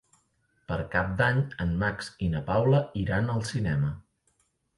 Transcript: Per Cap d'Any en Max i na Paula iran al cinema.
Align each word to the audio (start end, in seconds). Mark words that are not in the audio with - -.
Per 0.69 0.77
Cap 0.95 1.11
d'Any 1.19 1.37
en 1.65 1.75
Max 1.83 2.09
i 2.29 2.31
na 2.37 2.41
Paula 2.49 2.81
iran 3.03 3.31
al 3.37 3.45
cinema. 3.53 3.95